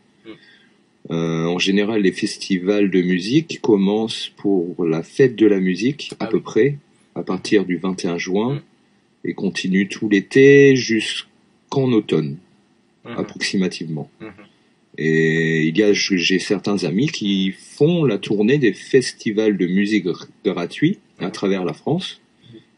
[1.10, 6.26] Euh, en général, les festivals de musique commencent pour la fête de la musique, à
[6.26, 6.44] Ah peu oui.
[6.44, 6.78] près,
[7.16, 9.30] à partir du 21 juin, Mm.
[9.30, 12.38] et continuent tout l'été jusqu'en automne,
[13.06, 13.18] Mhm.
[13.18, 14.10] approximativement.
[14.20, 14.28] Mhm.
[15.00, 20.06] Et il y a, j'ai certains amis qui font la tournée des festivals de musique
[20.08, 22.20] gr- gratuits à travers la France.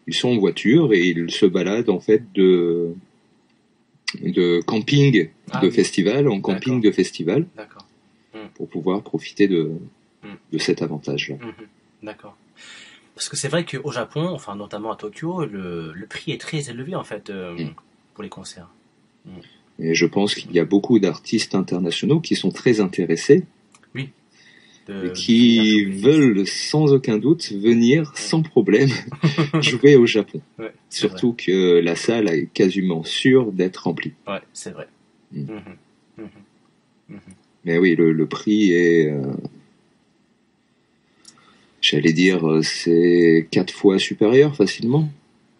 [0.08, 2.94] Ils sont en voiture et ils se baladent en fait de
[4.24, 5.74] de camping Ah de oui.
[5.74, 7.79] festival en camping de festival D'accord.
[8.56, 9.72] Pour pouvoir profiter de
[10.24, 10.28] Mm.
[10.52, 11.36] de cet avantage-là.
[11.38, 11.54] Mhm.
[12.04, 12.36] D'accord.
[13.16, 16.70] Parce que c'est vrai qu'au Japon, enfin notamment à Tokyo, le, le prix est très
[16.70, 17.74] élevé en fait euh, Mm.
[18.14, 18.70] pour les concerts.
[19.80, 23.46] Et je pense qu'il y a beaucoup d'artistes internationaux qui sont très intéressés
[24.88, 28.90] De- et qui de- veulent sans aucun doute venir sans problème
[29.62, 30.42] jouer au Japon.
[30.58, 31.10] Ouais, c'est vrai.
[31.20, 34.14] Surtout que la salle est quasiment sûre d'être remplie.
[34.28, 34.88] Ouais, c'est vrai.
[35.32, 35.60] Mm.
[37.66, 39.34] Mais oui, le, le prix est, euh,
[41.82, 45.10] j'allais dire, euh, c'est quatre fois supérieur facilement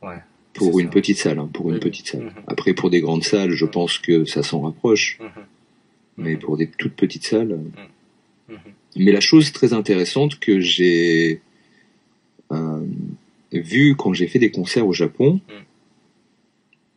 [0.02, 0.16] Ouais.
[0.54, 0.92] pour une ça.
[0.94, 1.40] petite salle.
[1.40, 1.82] hein, pour Oui, une oui.
[1.90, 2.24] petite salle.
[2.26, 2.32] Mhm.
[2.48, 5.18] Après, pour des grandes salles, je pense que ça s'en rapproche.
[5.20, 5.30] Mhm.
[6.18, 6.40] Mais Mhm.
[6.40, 7.52] pour des toutes petites salles.
[8.50, 8.56] euh.
[8.96, 11.42] Mais la chose très intéressante que j'ai
[12.52, 12.84] euh,
[13.52, 15.40] vue quand j'ai fait des concerts au Japon,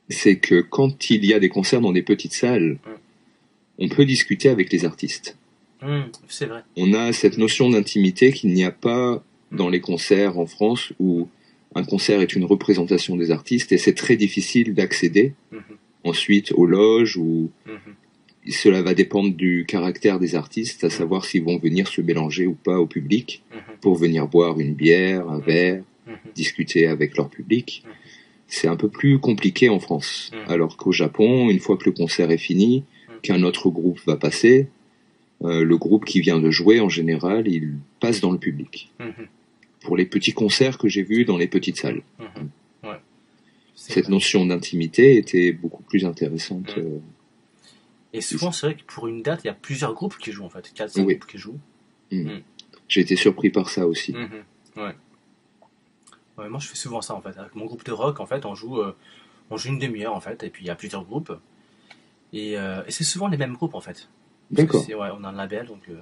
[0.09, 2.79] c'est que quand il y a des concerts dans des petites salles.
[3.79, 5.37] On peut discuter avec les artistes.
[5.83, 6.11] Mhm.
[6.29, 6.63] C'est vrai.
[6.77, 11.29] On a cette notion d'intimité qu'il n'y a pas dans les concerts en France où
[11.75, 15.61] un concert est une représentation des artistes et c'est très difficile d'accéder Mhm.
[16.05, 18.53] ensuite aux loges ou Mhm.
[18.53, 22.55] cela va dépendre du caractère des artistes, à savoir s'ils vont venir se mélanger ou
[22.55, 23.77] pas au public Mhm.
[23.81, 26.15] pour venir boire une bière, un verre, Mhm.
[26.35, 27.83] discuter avec leur public.
[27.87, 27.93] Mhm.
[28.49, 30.31] C'est un peu plus compliqué en France.
[30.35, 30.51] Mhm.
[30.53, 32.85] Alors qu'au Japon, une fois que le concert est fini, Mhm.
[33.23, 34.69] Qu'un autre groupe va passer,
[35.43, 38.93] euh, le groupe qui vient de jouer, en général, il passe dans le public.
[39.01, 39.27] Mhm.
[39.81, 42.03] Pour les petits concerts que j'ai vus dans les petites salles.
[42.19, 42.51] Mhm.
[42.85, 43.01] Ouais.
[43.75, 44.13] Cette vrai.
[44.13, 46.77] notion d'intimité était beaucoup plus intéressante.
[46.77, 46.83] Mhm.
[46.85, 46.99] euh,
[48.13, 50.45] Et souvent, c'est vrai que pour une date, il y a plusieurs groupes qui jouent
[50.45, 50.71] en fait.
[50.75, 51.15] 4 5 Oui.
[51.17, 51.59] groupes qui jouent.
[52.89, 54.15] J'ai été surpris par ça aussi.
[54.77, 54.95] Ouais.
[56.39, 57.37] Ouais, moi, je fais souvent ça en fait.
[57.39, 58.95] Avec mon groupe de rock, en fait, on joue, euh,
[59.51, 61.33] on joue une demi-heure en fait, et puis il y a plusieurs groupes.
[62.33, 64.09] Et, euh, et c'est souvent les mêmes groupes en fait.
[64.51, 64.87] D'accord.
[64.89, 66.01] Ouais, on a un label, donc euh,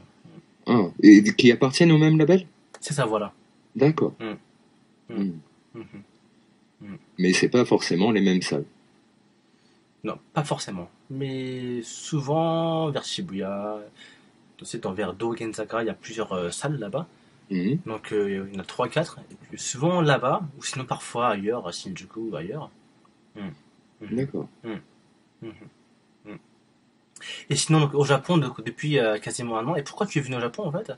[0.67, 2.47] Ah, et qui appartiennent au même label?
[2.81, 3.33] C'est ça, voilà.
[3.77, 4.15] D'accord.
[4.21, 5.15] Mm.
[5.15, 5.33] Mm.
[5.75, 6.99] Mhm.
[7.19, 8.65] Mais c'est pas forcément les mêmes salles.
[10.03, 10.89] Non, pas forcément.
[11.11, 13.79] Mais souvent vers Shibuya,
[14.63, 17.07] c'est dans vers Dogenzaka, il y a plusieurs euh, salles là-bas.
[17.51, 17.79] Mhm.
[17.87, 19.19] Donc il y en a 3-4.
[19.31, 22.71] Et puis souvent là-bas, ou sinon parfois ailleurs, à Shinjuku ou ailleurs.
[23.37, 24.17] Mhm.
[24.17, 24.49] D'accord.
[27.51, 29.77] Et sinon, donc, au Japon, donc, depuis euh, quasiment un an.
[29.77, 30.93] Et pourquoi tu es venu au Japon en fait?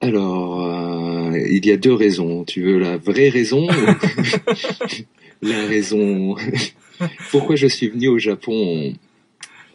[0.00, 2.44] Alors, euh, il y a deux raisons.
[2.44, 3.66] Tu veux la vraie raison
[5.42, 6.36] La raison?
[7.30, 8.94] Pourquoi je suis venu au Japon?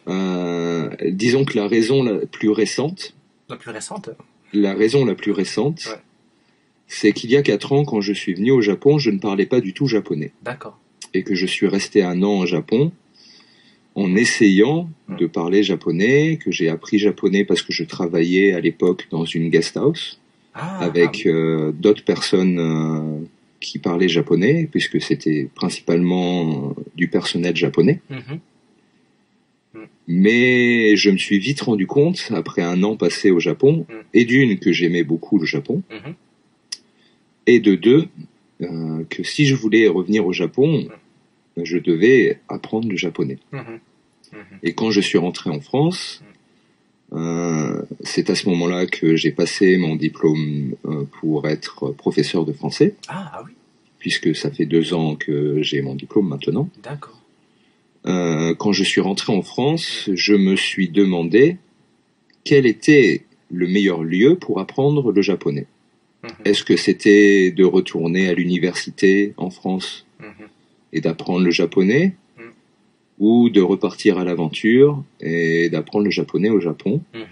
[0.08, 3.14] Euh, Disons que la raison la plus récente,
[3.48, 4.10] La plus récente
[4.56, 6.00] la raison la plus récente, Ouais.
[6.86, 9.46] c'est qu'il y a quatre ans, quand je suis venu au Japon, je ne parlais
[9.46, 10.32] pas du tout japonais.
[10.42, 10.78] D'accord.
[11.12, 12.92] et que je suis resté un an au Japon
[13.94, 15.16] en essayant Mm.
[15.16, 19.50] de parler japonais, que j'ai appris japonais parce que je travaillais à l'époque dans une
[19.50, 20.18] guest house
[20.54, 23.24] Ah, avec ah euh, d'autres personnes euh,
[23.60, 28.00] qui parlaient japonais, puisque c'était principalement du personnel japonais.
[28.10, 28.16] oui.
[28.16, 28.40] Mhm.
[30.06, 33.92] Mais je me suis vite rendu compte, après un an passé au Japon, Mm.
[34.14, 36.14] et d'une, que j'aimais beaucoup le Japon, Mhm.
[37.46, 38.06] et de deux,
[38.62, 40.88] euh, que si je voulais revenir au Japon,
[41.62, 43.38] je devais apprendre le japonais.
[43.52, 43.80] Mhm.
[44.32, 44.38] Mhm.
[44.62, 46.22] Et quand je suis rentré en France,
[47.12, 52.52] euh, c'est à ce moment-là que j'ai passé mon diplôme euh, pour être professeur de
[52.52, 53.52] français, Ah, ah oui,
[53.98, 56.68] puisque ça fait deux ans que j'ai mon diplôme maintenant.
[56.82, 57.20] d'accord.
[58.06, 61.56] Euh, quand je suis rentré en France, je me suis demandé
[62.44, 65.66] quel était le meilleur lieu pour apprendre le japonais.
[66.22, 66.30] Mhm.
[66.44, 70.04] Est-ce que c'était de retourner à l'université en France?
[70.94, 72.52] Et d'apprendre le japonais Mhm.
[73.18, 77.26] ou de repartir à l'aventure et d'apprendre le japonais au Japon Mhm.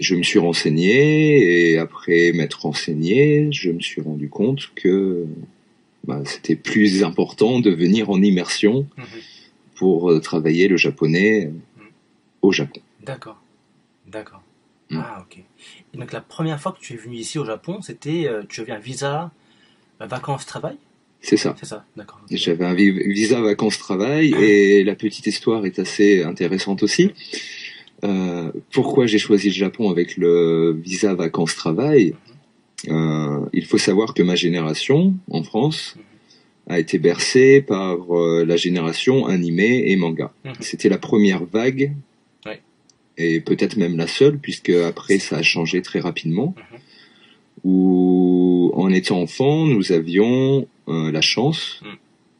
[0.00, 5.26] Je me suis renseigné et après m'être renseigné, je me suis rendu compte que
[6.04, 9.04] bah, c'était plus important de venir en immersion Mhm.
[9.74, 11.50] pour euh, travailler le japonais
[12.42, 12.80] au Japon.
[13.04, 13.40] D'accord.
[14.06, 14.42] D'accord.
[14.90, 14.98] Mm.
[15.02, 15.38] Ah, ok.
[15.92, 18.26] Et donc, la première fois que tu es venu ici au Japon, c'était.
[18.28, 19.32] euh, tu avais un visa
[20.00, 20.76] euh, vacances-travail?
[21.20, 21.54] C'est ça.
[21.58, 22.20] C'est ça, d'accord.
[22.30, 27.10] J'avais un vi- visa vacances-travail et la petite histoire est assez intéressante aussi.
[28.04, 32.14] Euh, pourquoi j'ai choisi le Japon avec le visa vacances-travail
[32.86, 35.96] Euh, Il faut savoir que ma génération en France
[36.68, 40.32] a été bercée par euh, la génération animé et manga.
[40.44, 40.52] Mhm.
[40.60, 41.92] C'était la première vague
[42.46, 42.60] Ouais.
[43.16, 46.54] et peut-être même la seule puisque après ça a changé très rapidement.
[46.56, 46.78] Mhm.
[47.64, 51.96] Où en étant enfant, nous avions euh, la chance Mhm.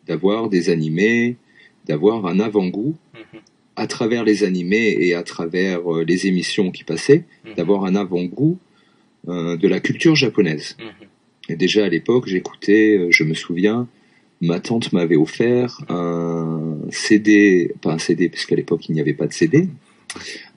[0.06, 1.36] d'avoir des animés,
[1.86, 3.40] d'avoir un avant-goût Mhm.
[3.76, 7.54] à travers les animés et à travers euh, les émissions qui passaient, Mhm.
[7.56, 8.58] d'avoir un avant-goût
[9.28, 10.76] euh, de la culture japonaise.
[10.78, 11.08] Mhm.
[11.50, 13.86] Et déjà à l'époque, j'écoutais, je me souviens,
[14.40, 19.12] ma tante m'avait offert un CD, pas un CD parce qu'à l'époque il n'y avait
[19.14, 19.68] pas de CD,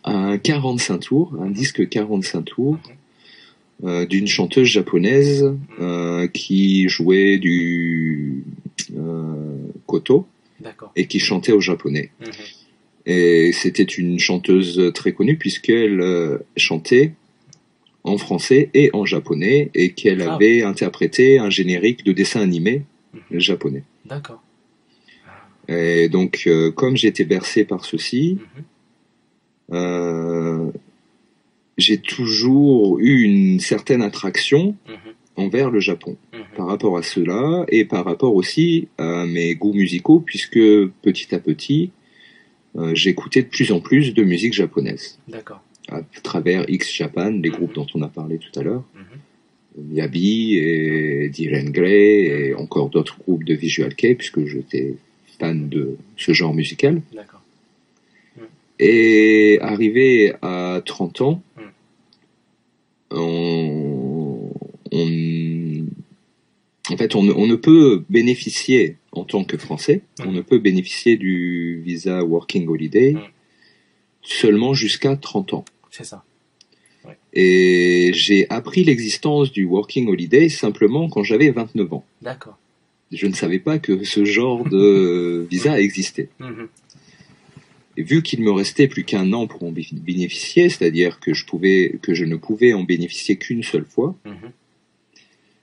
[0.04, 2.78] un 45 tours, un disque 45 tours
[3.84, 8.44] euh, d'une chanteuse japonaise euh, qui jouait du
[8.96, 9.56] euh,
[9.88, 10.28] koto
[10.96, 12.12] et qui chantait au japonais.
[12.20, 12.28] Mhm.
[13.08, 17.14] Et c'était une chanteuse très connue puisqu'elle chantait
[18.04, 20.36] en français et en japonais et qu'elle Ah.
[20.36, 23.40] avait interprété un générique de dessin animé Mhm.
[23.40, 23.84] japonais.
[24.06, 24.42] D'accord.
[25.68, 28.64] Et donc, euh, comme j'étais bercé par ceci, Mhm.
[29.78, 30.72] euh,
[31.78, 35.14] j'ai toujours eu une certaine attraction Mhm.
[35.38, 36.40] envers le Japon Mhm.
[36.58, 40.60] par rapport à cela et par rapport aussi à mes goûts musicaux puisque
[41.02, 41.92] petit à petit,
[42.78, 45.62] euh, j'écoutais de plus en plus de musique japonaise D'accord.
[45.90, 49.96] à travers X Japan, les groupes dont on a parlé tout à l'heure, Mhm.
[49.96, 54.96] Yabi et Dylan Gray et encore d'autres groupes de Visual Kei puisque j'étais
[55.40, 57.02] fan de ce genre musical.
[57.16, 57.42] D'accord.
[58.80, 61.51] Et arrivé à 30 ans, Mm.
[63.12, 64.52] On,
[64.92, 65.86] on-
[66.90, 70.58] en fait, on, ne- on ne peut bénéficier en tant que Français, on ne peut
[70.60, 73.16] bénéficier du visa Working Holiday
[74.24, 75.66] seulement jusqu'à 30 ans.
[75.90, 76.24] C'est ça.
[77.34, 82.06] Et j'ai appris l'existence du Working Holiday simplement quand j'avais 29 ans.
[82.22, 82.58] D'accord.
[83.12, 86.30] Je ne savais pas que ce genre de visa existait.
[86.40, 86.68] Mhm.
[87.98, 91.46] Et vu qu'il me restait plus qu'un an pour en bé- bénéficier, c'est-à-dire que je
[91.46, 94.52] pouvais, que je ne pouvais en bénéficier qu'une seule fois, Mhm.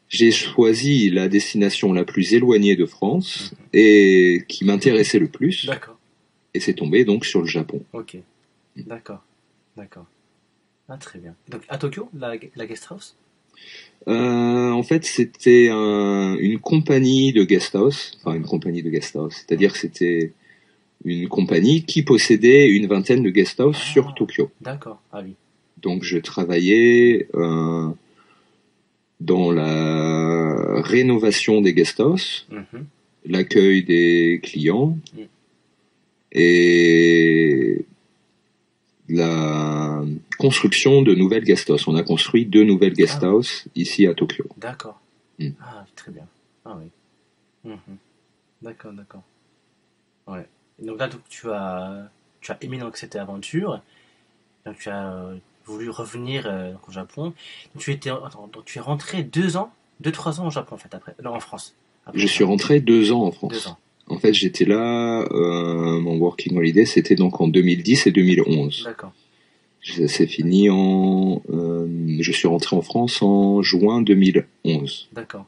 [0.09, 5.99] j'ai choisi la destination la plus éloignée de France et qui m'intéressait le plus, D'accord.
[6.55, 7.83] et c'est tombé donc sur le Japon.
[7.93, 8.17] Ok.
[8.77, 9.25] D'accord.
[9.77, 10.07] D'accord.
[10.88, 11.35] Ah, très bien.
[11.51, 13.17] Donc, à Tokyo, la, la guest house?
[14.07, 19.17] Euh, en fait, c'était un- une compagnie de guest house, enfin une compagnie de guest
[19.17, 20.33] house, c'est-à-dire que c'était
[21.05, 23.93] une compagnie qui possédait une vingtaine de guest house Ah.
[23.93, 24.51] sur Tokyo.
[24.61, 25.01] D'accord.
[25.13, 25.35] Ah oui.
[25.81, 27.89] Donc je travaillais euh,
[29.21, 32.85] dans la rénovation des guest house, Mhm.
[33.27, 35.23] l'accueil des clients Mm.
[36.33, 37.85] et
[39.09, 40.03] la
[40.39, 41.87] construction de nouvelles guest house.
[41.89, 43.27] On a construit deux nouvelles guest Ah.
[43.29, 44.45] house ici à Tokyo.
[44.59, 45.01] D'accord.
[45.39, 45.49] Mm.
[45.61, 46.27] Ah, très bien.
[46.65, 46.91] Ah oui.
[47.71, 47.97] Mhm.
[48.63, 49.23] D'accord, d'accord.
[50.27, 50.45] Ouais.
[50.83, 52.09] Et donc là, donc, tu as,
[52.41, 53.81] tu as aimé donc, cette aventure.
[54.67, 55.37] Donc tu as euh,
[55.67, 57.25] voulu revenir euh, au Japon.
[57.75, 60.75] Donc, tu, étais, attends, donc, tu es rentré deux ans, deux, trois ans au Japon
[60.75, 61.14] en fait, après.
[61.23, 61.75] Non, en France.
[62.07, 63.67] Après Je suis rentré deux ans en Deux France.
[63.69, 63.79] ans.
[64.11, 68.85] En fait, j'étais là, euh, mon working holiday, c'était donc en 2010 et 2011.
[68.85, 69.12] D'accord.
[69.85, 71.43] Ça s'est fini en...
[71.51, 71.87] euh,
[72.21, 75.09] je suis rentré en France en juin 2011.
[75.12, 75.47] D'accord.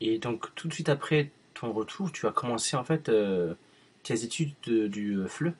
[0.00, 3.10] Et donc tout de suite après ton retour, tu as commencé en fait
[4.02, 5.52] tes études de- du euh, FLE.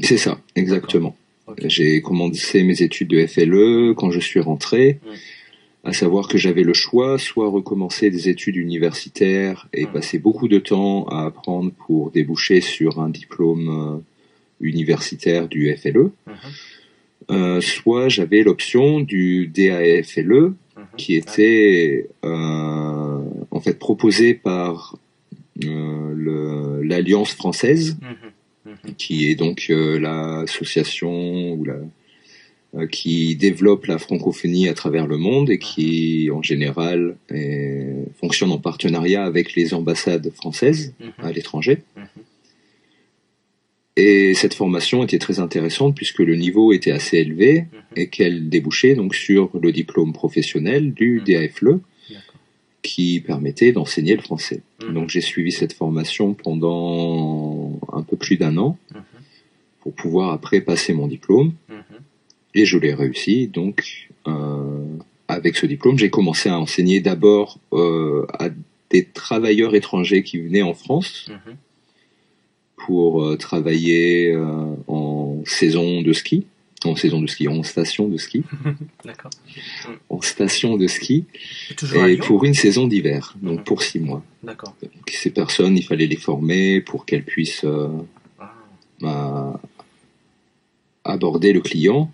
[0.00, 1.16] C'est ça, exactement.
[1.64, 4.98] J'ai commencé mes études de FLE quand je suis rentré,
[5.84, 10.58] à savoir que j'avais le choix, soit recommencer des études universitaires et passer beaucoup de
[10.58, 13.98] temps à apprendre pour déboucher sur un diplôme euh,
[14.60, 16.34] universitaire du FLE, Mhm,
[17.30, 20.54] euh, soit j'avais l'option du DAFLE, mhm.
[20.96, 24.96] qui était euh, en fait proposé par
[25.62, 28.94] l'Alliance française, Mhm, mhm.
[28.96, 31.78] qui est donc euh, l'association ou la
[32.74, 38.50] euh, qui développe la francophonie à travers le monde et qui, en général, est- fonctionne
[38.50, 41.12] en partenariat avec les ambassades françaises Mhm.
[41.26, 41.78] à l'étranger.
[43.96, 47.64] Et cette formation était très intéressante puisque le niveau était assez élevé
[47.94, 51.22] et qu'elle débouchait donc sur le diplôme professionnel du.
[51.26, 51.78] DAFLE
[52.82, 54.62] qui permettait d'enseigner le français.
[54.82, 54.94] Mhm.
[54.94, 59.02] Donc j'ai suivi cette formation pendant un peu plus d'un an Mhm.
[59.80, 61.98] pour pouvoir après passer mon diplôme Mhm.
[62.54, 63.48] et je l'ai réussi.
[63.48, 64.84] Donc euh,
[65.28, 68.48] avec ce diplôme, j'ai commencé à enseigner d'abord euh, à
[68.90, 71.28] des travailleurs étrangers qui venaient en France
[72.76, 76.46] pour euh, travailler euh, en saison de ski,
[76.84, 78.42] en saison de ski, en station de ski,
[79.04, 79.30] D'accord.
[80.10, 81.24] en station de ski,
[81.94, 84.22] Et et pour une saison d'hiver, donc pour six mois.
[84.42, 84.74] D'accord.
[85.10, 87.88] Ces personnes, il fallait les former pour qu'elles puissent euh,
[88.38, 88.52] Ah.
[89.04, 89.60] à-
[91.04, 92.10] aborder le client,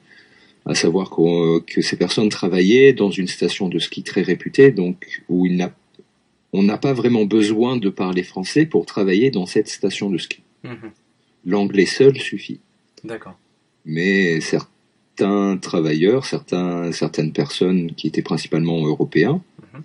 [0.67, 5.45] à savoir que ces personnes travaillaient dans une station de ski très réputée, donc où
[5.47, 5.75] il n'a-
[6.53, 10.41] on n'a pas vraiment besoin de parler français pour travailler dans cette station de ski.
[10.63, 10.91] Mhm.
[11.47, 12.61] L'anglais seul suffit.
[13.03, 13.37] D'accord.
[13.85, 19.43] Mais certains travailleurs, certains, certaines personnes qui étaient principalement européens,
[19.75, 19.83] Mhm.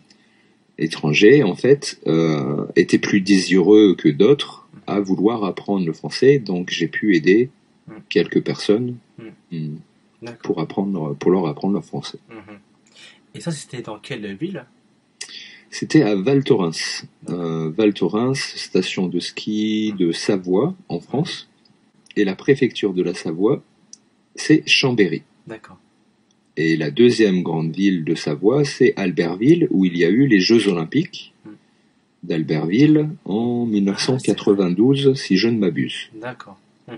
[0.77, 6.39] étrangers, en fait, euh, étaient plus désireux que d'autres à vouloir apprendre le français.
[6.39, 7.49] Donc j'ai pu aider
[7.87, 7.95] Mhm.
[8.09, 9.31] quelques personnes Mhm.
[9.51, 9.75] mm,
[10.21, 10.41] D'accord.
[10.43, 12.19] pour apprendre, pour leur apprendre le français.
[13.35, 14.65] Et ça, c'était dans quelle ville?
[15.69, 21.49] C'était à Val Thorens, euh, Val Thorens, station de ski de Savoie en France,
[22.15, 23.61] et la préfecture de la Savoie,
[24.37, 25.23] c'est Chambéry.
[25.45, 25.77] D'accord.
[26.55, 30.39] Et la deuxième grande ville de Savoie, c'est Albertville, où il y a eu les
[30.39, 31.49] Jeux Olympiques Mm.
[32.23, 36.09] d'Albertville en 1992, si je ne m'abuse.
[36.19, 36.59] D'accord.
[36.87, 36.97] Mhm.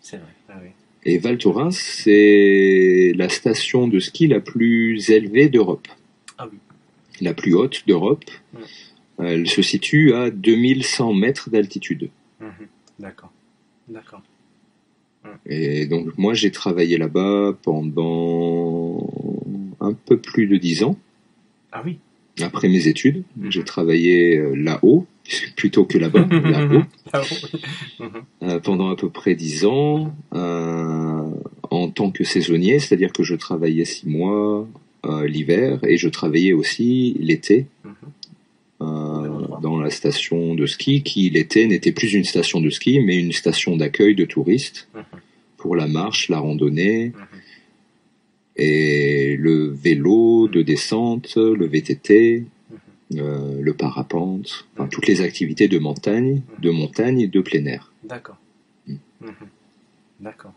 [0.00, 0.32] C'est vrai.
[0.48, 0.70] Ah oui.
[1.04, 5.86] Et Val Thorens, c'est la station de ski la plus élevée d'Europe.
[6.38, 6.58] Ah oui.
[7.20, 8.24] La plus haute d'Europe.
[8.52, 8.58] Mm.
[9.24, 12.10] Elle se situe à 2100 mètres d'altitude.
[12.40, 12.66] Mhm.
[12.98, 13.32] D'accord.
[13.88, 14.22] D'accord.
[15.46, 19.06] Et donc moi j'ai travaillé là-bas pendant
[19.80, 20.96] un peu plus de dix ans.
[21.72, 21.98] Ah oui.
[22.42, 23.50] Après mes études, Mhm.
[23.50, 25.06] j'ai travaillé euh, là-haut,
[25.56, 26.82] plutôt que là-bas, là-haut.
[28.00, 28.08] Mhm.
[28.42, 31.30] euh, pendant à peu près dix ans, euh,
[31.70, 34.68] en tant que saisonnier, c'est-à-dire que je travaillais six mois
[35.06, 37.92] euh, l'hiver et je travaillais aussi l'été Mhm.
[39.62, 43.32] dans la station de ski, qui l'été n'était plus une station de ski, mais une
[43.32, 44.88] station d'accueil de touristes.
[45.76, 47.40] La marche, la randonnée, Mhm.
[48.56, 52.44] et le vélo de descente, le VTT,
[53.14, 57.92] euh, le parapente, enfin, toutes les activités de montagne, de montagne et de plein air.
[58.02, 58.38] D'accord.
[58.86, 58.94] Mm.
[59.20, 59.30] Mhm.
[60.20, 60.54] D'accord.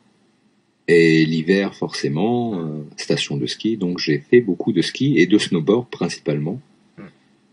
[0.88, 5.38] Et l'hiver, forcément, euh, station de ski, donc j'ai fait beaucoup de ski et de
[5.38, 6.60] snowboard principalement
[6.98, 7.04] Mm.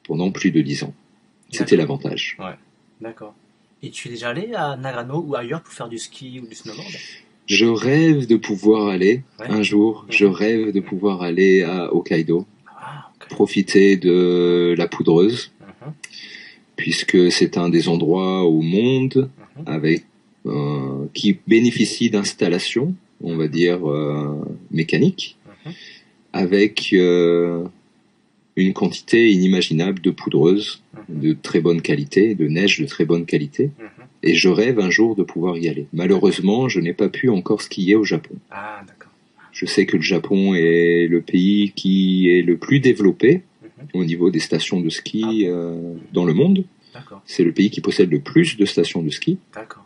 [0.05, 0.95] pendant plus de dix ans.
[1.51, 2.37] C'était l'avantage.
[3.01, 3.35] D'accord.
[3.83, 6.55] Et tu es déjà allé à Nagano ou ailleurs pour faire du ski ou du
[6.55, 6.89] snowboard?
[7.47, 9.47] Je rêve de pouvoir aller Ouais.
[9.49, 10.07] un jour.
[10.11, 15.93] Je rêve de pouvoir aller à Hokkaido, Ah, profiter de la poudreuse, Mhm.
[16.77, 19.63] puisque c'est un des endroits au monde Mhm.
[19.67, 20.05] avec
[20.49, 25.73] euh, qui bénéficie d'installations, on va dire euh, mécaniques, Mhm.
[26.33, 27.65] avec euh,
[28.55, 33.71] une quantité inimaginable de poudreuse de très bonne qualité, de neige de très bonne qualité.
[34.29, 35.87] Et je rêve un jour de pouvoir y aller.
[35.93, 38.35] Malheureusement, je n'ai pas pu encore skier au Japon.
[38.51, 39.13] Ah, d'accord.
[39.53, 44.01] Je sais que le Japon est le pays qui est le plus développé Mhm.
[44.01, 46.65] au niveau des stations de ski Ah euh, dans le monde.
[46.95, 47.23] D'accord.
[47.27, 49.39] C'est le pays qui possède le plus de stations de ski.
[49.55, 49.85] D'accord.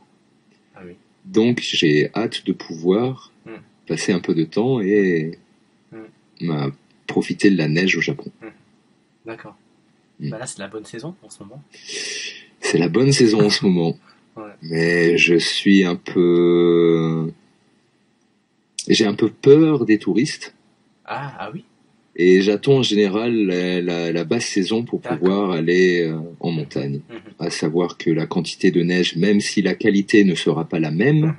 [0.77, 0.93] Ah oui.
[1.25, 3.51] Donc j'ai hâte de pouvoir Mm.
[3.87, 5.39] passer un peu de temps et
[5.93, 6.47] Mm.
[6.49, 6.71] bah,
[7.07, 8.31] profiter de la neige au Japon.
[9.27, 9.57] D'accord.
[10.21, 10.31] Mm.
[10.31, 11.63] Bah là, c'est la bonne saison en ce moment.
[12.61, 13.97] C'est la bonne saison en ce moment.
[14.37, 14.43] Ouais.
[14.63, 17.31] Mais je suis un peu...
[18.89, 20.55] J'ai un peu peur des touristes.
[21.05, 21.65] Ah, ah oui.
[22.17, 27.01] Et j'attends en général la, la- la basse saison pour pouvoir aller euh, en montagne.
[27.09, 27.17] Mhm.
[27.39, 30.91] À savoir que la quantité de neige, même si la qualité ne sera pas la
[30.91, 31.35] même, Mhm.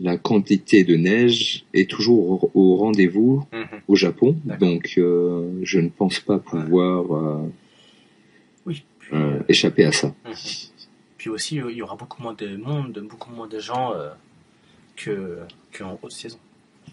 [0.00, 3.80] la quantité de neige est toujours au, au rendez-vous Mhm.
[3.88, 4.36] au Japon.
[4.60, 7.48] Donc euh, je ne pense pas pouvoir euh,
[8.66, 8.84] Oui.
[9.00, 9.16] Puis,
[9.48, 10.14] échapper à ça.
[11.18, 14.08] Puis aussi, il y aura beaucoup moins de monde, beaucoup moins de gens euh,
[14.96, 15.38] que
[15.76, 16.38] qu'en haute saison.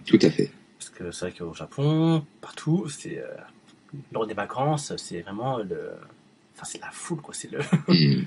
[0.06, 0.52] Tout à fait.
[0.78, 3.28] Parce que c'est vrai qu'au Japon, partout, c'est euh,
[4.12, 5.92] lors des vacances, c'est vraiment le,
[6.56, 7.34] Enfin, c'est la foule, quoi.
[7.34, 7.60] C'est le.
[7.88, 8.24] Hmm.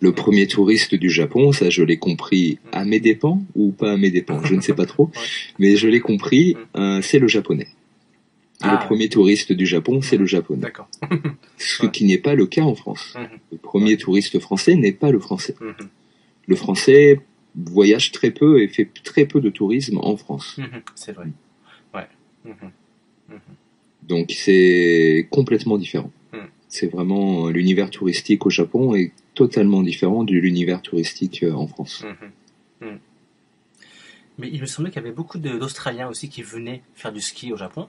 [0.00, 3.96] Le premier touriste du Japon, ça je l'ai compris à mes dépens ou pas à
[3.96, 5.22] mes dépens, je ne sais pas trop, Ouais.
[5.58, 7.68] mais je l'ai compris, euh, c'est le japonais.
[8.62, 8.78] Ah.
[8.80, 10.62] Le premier touriste du Japon, c'est le japonais.
[10.62, 10.88] D'accord.
[11.58, 11.90] Ce Ouais.
[11.90, 13.14] qui n'est pas le cas en France.
[13.14, 13.38] Mhm.
[13.52, 15.54] Le premier touriste français n'est pas le français.
[15.60, 15.74] Mhm.
[16.46, 17.20] Le français
[17.54, 20.56] voyage très peu et fait très peu de tourisme en France.
[20.58, 20.82] Mhm.
[20.94, 21.26] C'est vrai.
[21.94, 22.06] Ouais.
[24.02, 26.10] Donc c'est complètement différent.
[26.68, 31.66] C'est vraiment euh, l'univers touristique au Japon est totalement différent de l'univers touristique euh, en
[31.68, 32.04] France.
[34.38, 37.52] Mais il me semblait qu'il y avait beaucoup d'Australiens aussi qui venaient faire du ski
[37.52, 37.88] au Japon.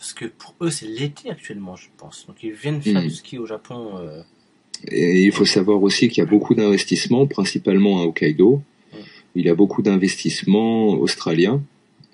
[0.00, 2.24] Parce que pour eux, c'est l'été actuellement, je pense.
[2.26, 3.08] Donc ils viennent faire Mhm.
[3.08, 3.98] du ski au Japon.
[3.98, 4.22] euh,
[4.90, 8.62] Et il faut savoir aussi qu'il y a beaucoup d'investissements, principalement à Hokkaido.
[8.92, 8.96] Mm.
[9.36, 11.62] Il y a beaucoup d'investissements australiens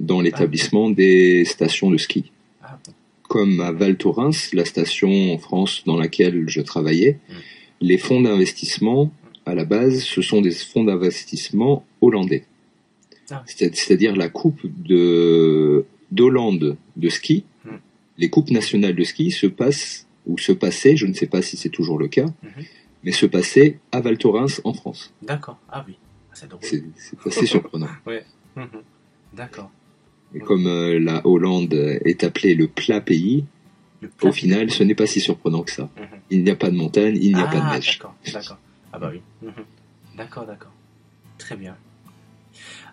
[0.01, 2.32] dans l'établissement des stations de ski.
[2.64, 2.76] Ah.
[3.32, 7.32] Comme à Val Thorens, la station en France dans laquelle je travaillais, Mm.
[7.82, 9.12] les fonds d'investissement,
[9.47, 12.45] à la base, ce sont des fonds d'investissement hollandais.
[13.30, 13.45] Ah.
[13.47, 17.45] C'est- C'est-à-dire la coupe de d'Hollande de ski.
[18.18, 21.56] Les coupes nationales de ski se passent ou se passaient, je ne sais pas si
[21.56, 22.64] c'est toujours le cas, Mhm.
[23.04, 25.12] mais se passaient à Val Thorens en France.
[25.22, 25.58] D'accord.
[25.70, 25.96] Ah oui.
[26.30, 26.62] Ah, C'est drôle.
[26.64, 27.88] C'est c'est assez surprenant.
[28.56, 28.68] Mhm.
[29.34, 29.70] D'accord.
[30.34, 33.44] Et comme euh, la Hollande est appelée le plat pays,
[34.00, 35.90] Le plat- au final, ce n'est pas si surprenant que ça.
[35.96, 36.06] Mhm.
[36.30, 37.98] Il n'y a pas de montagne, il n'y a ah, pas de neige.
[37.98, 38.58] D'accord, d'accord.
[38.94, 39.20] Ah bah oui.
[39.42, 39.64] Mhm.
[40.16, 40.72] D'accord, d'accord.
[41.38, 41.76] Très bien.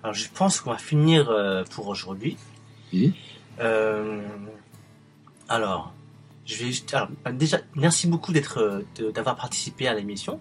[0.04, 2.36] Alors je pense qu'on va finir euh, pour aujourd'hui.
[3.60, 4.20] Euh,
[5.49, 5.93] alors,
[6.47, 6.93] je vais juste.
[6.95, 10.41] Alors, bah, déjà, merci beaucoup d'être, euh, de- d'avoir participé à l'émission.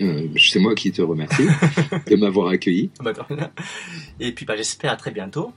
[0.00, 1.46] Euh, c'est moi qui te remercie
[2.06, 2.90] de m'avoir accueilli.
[3.00, 3.50] Bah, de rien.
[4.20, 5.52] Et puis, bah, j'espère à très bientôt.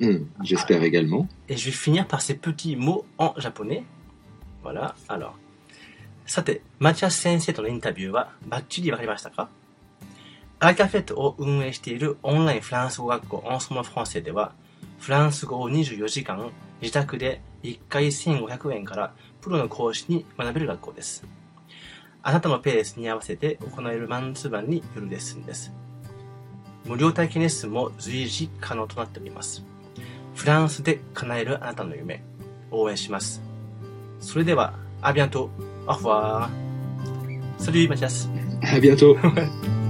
[0.00, 1.26] Hum, J'espère également.
[1.48, 3.84] Et je vais finir par ces petits mots en japonais.
[4.62, 5.36] Voilà, alors。
[6.26, 9.48] さて、マチャス先生とのインタビューはバッチリわかりましたか
[10.60, 14.52] アラカフェットを運営しているオンラインフランス語学校オンソモフランセでは、
[15.00, 16.50] フランス語を24時間
[16.82, 21.25] 自宅で 1回1500円からプロの講師に学べる学校です。
[22.21, 25.73] あなたのペースに合わせて行えるマンツーマンによるレッスンです。
[26.85, 29.63] 無料体験レッスンも随時可能となっております。
[30.35, 32.23] フランスで叶えるあなたの夢、
[32.71, 33.41] 応援します。
[34.19, 35.49] それでは、アビアント、
[35.85, 36.49] au revoir.
[37.57, 38.29] Salut Mathias.
[38.63, 39.15] À bientôt.